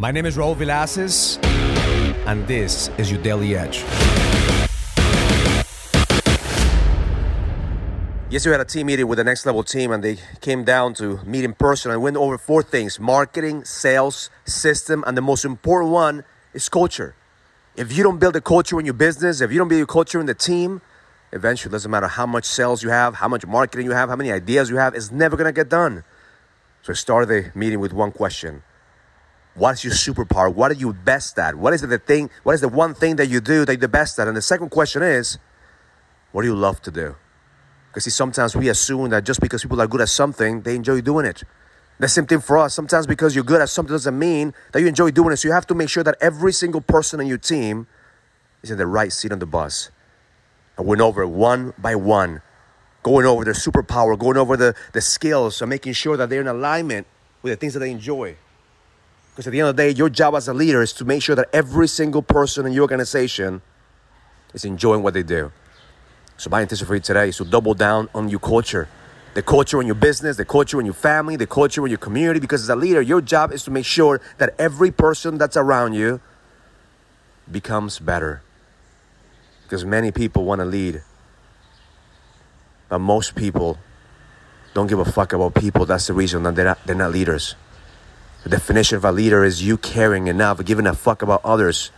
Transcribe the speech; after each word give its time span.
My 0.00 0.12
name 0.12 0.26
is 0.26 0.36
Raul 0.36 0.54
Villacis, 0.54 1.44
and 2.24 2.46
this 2.46 2.88
is 2.98 3.10
your 3.10 3.20
Daily 3.20 3.56
Edge. 3.56 3.78
Yesterday, 8.30 8.50
we 8.50 8.52
had 8.52 8.60
a 8.60 8.64
team 8.64 8.86
meeting 8.86 9.08
with 9.08 9.18
the 9.18 9.24
next 9.24 9.44
level 9.44 9.64
team, 9.64 9.90
and 9.90 10.04
they 10.04 10.18
came 10.40 10.62
down 10.62 10.94
to 10.94 11.18
meet 11.24 11.42
in 11.42 11.52
person 11.52 11.90
and 11.90 12.00
went 12.00 12.16
over 12.16 12.38
four 12.38 12.62
things 12.62 13.00
marketing, 13.00 13.64
sales, 13.64 14.30
system, 14.44 15.02
and 15.04 15.16
the 15.16 15.20
most 15.20 15.44
important 15.44 15.90
one 15.90 16.22
is 16.54 16.68
culture. 16.68 17.16
If 17.74 17.90
you 17.96 18.04
don't 18.04 18.20
build 18.20 18.36
a 18.36 18.40
culture 18.40 18.78
in 18.78 18.86
your 18.86 18.94
business, 18.94 19.40
if 19.40 19.50
you 19.50 19.58
don't 19.58 19.66
build 19.66 19.82
a 19.82 19.86
culture 19.86 20.20
in 20.20 20.26
the 20.26 20.34
team, 20.34 20.80
eventually, 21.32 21.70
it 21.70 21.72
doesn't 21.72 21.90
matter 21.90 22.06
how 22.06 22.24
much 22.24 22.44
sales 22.44 22.84
you 22.84 22.90
have, 22.90 23.16
how 23.16 23.26
much 23.26 23.44
marketing 23.44 23.86
you 23.86 23.92
have, 23.94 24.10
how 24.10 24.14
many 24.14 24.30
ideas 24.30 24.70
you 24.70 24.76
have, 24.76 24.94
it's 24.94 25.10
never 25.10 25.36
gonna 25.36 25.50
get 25.50 25.68
done. 25.68 26.04
So 26.82 26.92
I 26.92 26.94
started 26.94 27.28
the 27.28 27.58
meeting 27.58 27.80
with 27.80 27.92
one 27.92 28.12
question 28.12 28.62
What 29.58 29.74
is 29.74 29.84
your 29.84 29.92
superpower? 29.92 30.54
What 30.54 30.70
are 30.70 30.74
you 30.74 30.92
best 30.92 31.36
at? 31.36 31.56
What 31.56 31.74
is 31.74 31.80
the 31.80 31.98
thing? 31.98 32.30
What 32.44 32.54
is 32.54 32.60
the 32.60 32.68
one 32.68 32.94
thing 32.94 33.16
that 33.16 33.26
you 33.26 33.40
do 33.40 33.64
that 33.64 33.72
you're 33.72 33.80
the 33.80 33.88
best 33.88 34.16
at? 34.20 34.28
And 34.28 34.36
the 34.36 34.42
second 34.42 34.70
question 34.70 35.02
is, 35.02 35.36
What 36.30 36.42
do 36.42 36.48
you 36.48 36.54
love 36.54 36.80
to 36.82 36.92
do? 36.92 37.16
Because 37.88 38.04
see, 38.04 38.10
sometimes 38.10 38.54
we 38.54 38.68
assume 38.68 39.10
that 39.10 39.24
just 39.24 39.40
because 39.40 39.62
people 39.62 39.80
are 39.82 39.88
good 39.88 40.00
at 40.00 40.10
something, 40.10 40.62
they 40.62 40.76
enjoy 40.76 41.00
doing 41.00 41.26
it. 41.26 41.42
The 41.98 42.06
same 42.06 42.26
thing 42.26 42.38
for 42.38 42.56
us. 42.58 42.72
Sometimes 42.72 43.08
because 43.08 43.34
you're 43.34 43.42
good 43.42 43.60
at 43.60 43.68
something 43.68 43.92
doesn't 43.92 44.16
mean 44.16 44.54
that 44.72 44.80
you 44.80 44.86
enjoy 44.86 45.10
doing 45.10 45.32
it. 45.32 45.38
So 45.38 45.48
you 45.48 45.54
have 45.54 45.66
to 45.66 45.74
make 45.74 45.88
sure 45.88 46.04
that 46.04 46.16
every 46.20 46.52
single 46.52 46.80
person 46.80 47.18
on 47.18 47.26
your 47.26 47.38
team 47.38 47.88
is 48.62 48.70
in 48.70 48.78
the 48.78 48.86
right 48.86 49.12
seat 49.12 49.32
on 49.32 49.40
the 49.40 49.46
bus. 49.46 49.90
I 50.78 50.82
went 50.82 51.00
over 51.00 51.26
one 51.26 51.72
by 51.76 51.96
one, 51.96 52.42
going 53.02 53.26
over 53.26 53.44
their 53.44 53.54
superpower, 53.54 54.16
going 54.16 54.36
over 54.36 54.56
the, 54.56 54.76
the 54.92 55.00
skills, 55.00 55.60
and 55.60 55.68
making 55.68 55.94
sure 55.94 56.16
that 56.16 56.30
they're 56.30 56.42
in 56.42 56.46
alignment 56.46 57.08
with 57.42 57.52
the 57.52 57.56
things 57.56 57.74
that 57.74 57.80
they 57.80 57.90
enjoy. 57.90 58.36
Because 59.38 59.46
at 59.46 59.50
the 59.52 59.60
end 59.60 59.68
of 59.68 59.76
the 59.76 59.82
day, 59.84 59.90
your 59.90 60.08
job 60.08 60.34
as 60.34 60.48
a 60.48 60.52
leader 60.52 60.82
is 60.82 60.92
to 60.94 61.04
make 61.04 61.22
sure 61.22 61.36
that 61.36 61.48
every 61.52 61.86
single 61.86 62.22
person 62.22 62.66
in 62.66 62.72
your 62.72 62.82
organization 62.82 63.62
is 64.52 64.64
enjoying 64.64 65.04
what 65.04 65.14
they 65.14 65.22
do. 65.22 65.52
So 66.38 66.50
my 66.50 66.60
intention 66.60 66.88
for 66.88 66.96
you 66.96 67.00
today 67.00 67.28
is 67.28 67.36
to 67.36 67.44
double 67.44 67.72
down 67.72 68.08
on 68.16 68.28
your 68.28 68.40
culture. 68.40 68.88
The 69.34 69.42
culture 69.42 69.80
in 69.80 69.86
your 69.86 69.94
business, 69.94 70.38
the 70.38 70.44
culture 70.44 70.80
in 70.80 70.86
your 70.86 70.94
family, 70.96 71.36
the 71.36 71.46
culture 71.46 71.86
in 71.86 71.88
your 71.88 71.98
community. 71.98 72.40
Because 72.40 72.64
as 72.64 72.68
a 72.68 72.74
leader, 72.74 73.00
your 73.00 73.20
job 73.20 73.52
is 73.52 73.62
to 73.62 73.70
make 73.70 73.86
sure 73.86 74.20
that 74.38 74.56
every 74.58 74.90
person 74.90 75.38
that's 75.38 75.56
around 75.56 75.92
you 75.92 76.20
becomes 77.48 78.00
better. 78.00 78.42
Because 79.62 79.84
many 79.84 80.10
people 80.10 80.46
want 80.46 80.62
to 80.62 80.64
lead. 80.64 81.00
But 82.88 82.98
most 82.98 83.36
people 83.36 83.78
don't 84.74 84.88
give 84.88 84.98
a 84.98 85.04
fuck 85.04 85.32
about 85.32 85.54
people. 85.54 85.86
That's 85.86 86.08
the 86.08 86.12
reason 86.12 86.42
that 86.42 86.56
they're 86.56 86.64
not, 86.64 86.84
they're 86.84 86.96
not 86.96 87.12
leaders. 87.12 87.54
The 88.44 88.50
definition 88.50 88.96
of 88.96 89.04
a 89.04 89.12
leader 89.12 89.44
is 89.44 89.62
you 89.62 89.76
caring 89.76 90.28
enough, 90.28 90.64
giving 90.64 90.86
a 90.86 90.94
fuck 90.94 91.22
about 91.22 91.44
others 91.44 91.90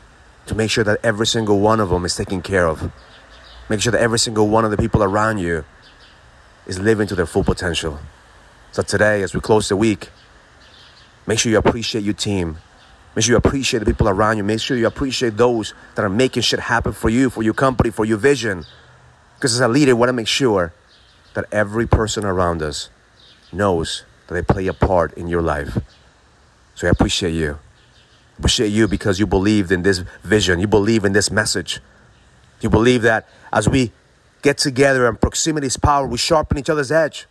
to 0.46 0.54
make 0.54 0.70
sure 0.70 0.84
that 0.84 0.98
every 1.02 1.26
single 1.26 1.60
one 1.60 1.80
of 1.80 1.90
them 1.90 2.04
is 2.04 2.16
taken 2.16 2.40
care 2.40 2.66
of. 2.66 2.90
Make 3.68 3.80
sure 3.80 3.92
that 3.92 4.00
every 4.00 4.18
single 4.18 4.48
one 4.48 4.64
of 4.64 4.70
the 4.70 4.76
people 4.76 5.02
around 5.02 5.38
you 5.38 5.64
is 6.66 6.78
living 6.78 7.06
to 7.08 7.14
their 7.14 7.26
full 7.26 7.44
potential. 7.44 8.00
So 8.72 8.82
today, 8.82 9.22
as 9.22 9.34
we 9.34 9.40
close 9.40 9.68
the 9.68 9.76
week, 9.76 10.08
make 11.26 11.38
sure 11.38 11.52
you 11.52 11.58
appreciate 11.58 12.04
your 12.04 12.14
team. 12.14 12.58
Make 13.14 13.24
sure 13.24 13.34
you 13.34 13.36
appreciate 13.36 13.80
the 13.80 13.86
people 13.86 14.08
around 14.08 14.38
you. 14.38 14.44
Make 14.44 14.60
sure 14.60 14.76
you 14.76 14.86
appreciate 14.86 15.36
those 15.36 15.74
that 15.94 16.04
are 16.04 16.08
making 16.08 16.42
shit 16.42 16.60
happen 16.60 16.92
for 16.92 17.10
you, 17.10 17.28
for 17.28 17.42
your 17.42 17.54
company, 17.54 17.90
for 17.90 18.04
your 18.04 18.18
vision. 18.18 18.64
Because 19.36 19.54
as 19.54 19.60
a 19.60 19.68
leader, 19.68 19.94
we 19.94 20.00
want 20.00 20.08
to 20.08 20.14
make 20.14 20.28
sure 20.28 20.72
that 21.34 21.44
every 21.52 21.86
person 21.86 22.24
around 22.24 22.62
us 22.62 22.88
knows 23.52 24.04
that 24.26 24.34
they 24.34 24.42
play 24.42 24.66
a 24.68 24.72
part 24.72 25.12
in 25.14 25.26
your 25.28 25.42
life. 25.42 25.78
So 26.80 26.86
I 26.86 26.92
appreciate 26.92 27.32
you. 27.32 27.58
Appreciate 28.38 28.68
you 28.68 28.88
because 28.88 29.18
you 29.18 29.26
believed 29.26 29.70
in 29.70 29.82
this 29.82 29.98
vision. 30.22 30.60
You 30.60 30.66
believe 30.66 31.04
in 31.04 31.12
this 31.12 31.30
message. 31.30 31.78
You 32.62 32.70
believe 32.70 33.02
that 33.02 33.28
as 33.52 33.68
we 33.68 33.92
get 34.40 34.56
together 34.56 35.06
and 35.06 35.20
proximity 35.20 35.66
is 35.66 35.76
power, 35.76 36.06
we 36.06 36.16
sharpen 36.16 36.56
each 36.56 36.70
other's 36.70 36.90
edge. 36.90 37.26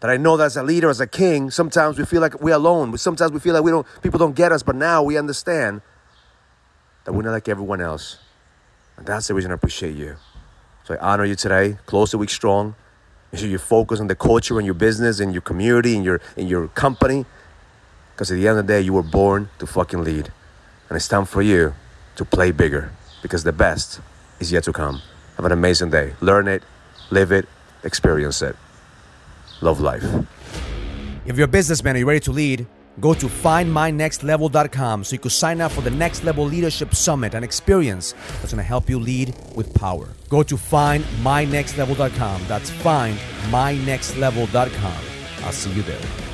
That 0.00 0.10
I 0.10 0.16
know 0.16 0.36
that 0.36 0.46
as 0.46 0.56
a 0.56 0.64
leader, 0.64 0.90
as 0.90 0.98
a 0.98 1.06
king, 1.06 1.52
sometimes 1.52 2.00
we 2.00 2.04
feel 2.04 2.20
like 2.20 2.40
we're 2.40 2.56
alone. 2.56 2.98
Sometimes 2.98 3.30
we 3.30 3.38
feel 3.38 3.54
like 3.54 3.62
we 3.62 3.70
don't, 3.70 3.86
people 4.02 4.18
don't 4.18 4.34
get 4.34 4.50
us, 4.50 4.64
but 4.64 4.74
now 4.74 5.04
we 5.04 5.16
understand 5.16 5.80
that 7.04 7.12
we're 7.12 7.22
not 7.22 7.30
like 7.30 7.48
everyone 7.48 7.80
else. 7.80 8.18
And 8.96 9.06
that's 9.06 9.28
the 9.28 9.34
reason 9.34 9.52
I 9.52 9.54
appreciate 9.54 9.94
you. 9.94 10.16
So 10.82 10.94
I 10.94 11.12
honor 11.12 11.26
you 11.26 11.36
today. 11.36 11.78
Close 11.86 12.10
the 12.10 12.18
week 12.18 12.30
strong. 12.30 12.74
Make 13.30 13.38
sure 13.38 13.48
you 13.48 13.58
focus 13.58 14.00
on 14.00 14.08
the 14.08 14.16
culture 14.16 14.58
and 14.58 14.66
your 14.66 14.74
business, 14.74 15.20
and 15.20 15.32
your 15.32 15.42
community, 15.42 15.94
and 15.94 16.04
your 16.04 16.20
in 16.36 16.48
your 16.48 16.66
company. 16.66 17.24
Because 18.18 18.32
at 18.32 18.34
the 18.34 18.48
end 18.48 18.58
of 18.58 18.66
the 18.66 18.72
day, 18.72 18.80
you 18.80 18.92
were 18.92 19.04
born 19.04 19.48
to 19.60 19.66
fucking 19.66 20.02
lead. 20.02 20.32
And 20.88 20.96
it's 20.96 21.06
time 21.06 21.24
for 21.24 21.40
you 21.40 21.72
to 22.16 22.24
play 22.24 22.50
bigger. 22.50 22.90
Because 23.22 23.44
the 23.44 23.52
best 23.52 24.00
is 24.40 24.50
yet 24.50 24.64
to 24.64 24.72
come. 24.72 25.00
Have 25.36 25.46
an 25.46 25.52
amazing 25.52 25.90
day. 25.90 26.14
Learn 26.20 26.48
it, 26.48 26.64
live 27.10 27.30
it, 27.30 27.46
experience 27.84 28.42
it. 28.42 28.56
Love 29.60 29.80
life. 29.80 30.02
If 31.26 31.36
you're 31.36 31.44
a 31.44 31.48
businessman 31.48 31.92
and 31.92 32.00
you're 32.00 32.08
ready 32.08 32.18
to 32.18 32.32
lead, 32.32 32.66
go 33.00 33.14
to 33.14 33.26
findmynextlevel.com 33.26 35.04
so 35.04 35.12
you 35.12 35.20
can 35.20 35.30
sign 35.30 35.60
up 35.60 35.70
for 35.70 35.82
the 35.82 35.90
Next 35.90 36.24
Level 36.24 36.44
Leadership 36.44 36.96
Summit, 36.96 37.34
an 37.34 37.44
experience 37.44 38.14
that's 38.40 38.52
going 38.52 38.56
to 38.56 38.64
help 38.64 38.90
you 38.90 38.98
lead 38.98 39.32
with 39.54 39.72
power. 39.74 40.08
Go 40.28 40.42
to 40.42 40.56
findmynextlevel.com. 40.56 42.42
That's 42.48 42.72
findmynextlevel.com. 42.72 45.04
I'll 45.44 45.52
see 45.52 45.70
you 45.70 45.82
there. 45.82 46.27